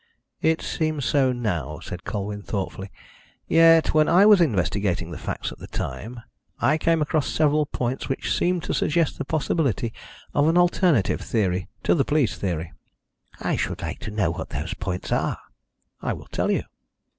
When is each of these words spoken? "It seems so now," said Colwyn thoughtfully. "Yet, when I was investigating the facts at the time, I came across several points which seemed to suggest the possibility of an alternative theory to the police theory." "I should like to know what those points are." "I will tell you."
"It 0.41 0.63
seems 0.63 1.05
so 1.05 1.31
now," 1.31 1.77
said 1.79 2.05
Colwyn 2.05 2.41
thoughtfully. 2.41 2.89
"Yet, 3.47 3.93
when 3.93 4.09
I 4.09 4.25
was 4.25 4.41
investigating 4.41 5.11
the 5.11 5.19
facts 5.19 5.51
at 5.51 5.59
the 5.59 5.67
time, 5.67 6.19
I 6.59 6.79
came 6.79 7.03
across 7.03 7.27
several 7.27 7.67
points 7.67 8.09
which 8.09 8.35
seemed 8.35 8.63
to 8.63 8.73
suggest 8.73 9.19
the 9.19 9.25
possibility 9.25 9.93
of 10.33 10.47
an 10.47 10.57
alternative 10.57 11.21
theory 11.21 11.67
to 11.83 11.93
the 11.93 12.03
police 12.03 12.35
theory." 12.35 12.73
"I 13.41 13.55
should 13.55 13.83
like 13.83 13.99
to 13.99 14.09
know 14.09 14.31
what 14.31 14.49
those 14.49 14.73
points 14.73 15.11
are." 15.11 15.37
"I 16.01 16.13
will 16.13 16.25
tell 16.31 16.49
you." 16.49 16.63